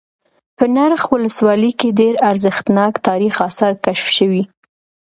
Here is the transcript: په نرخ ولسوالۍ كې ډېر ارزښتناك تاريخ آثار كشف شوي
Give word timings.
په 0.57 0.65
نرخ 0.75 1.01
ولسوالۍ 1.13 1.71
كې 1.79 1.89
ډېر 1.99 2.15
ارزښتناك 2.29 2.93
تاريخ 3.07 3.33
آثار 3.49 3.73
كشف 3.85 4.07
شوي 4.17 4.43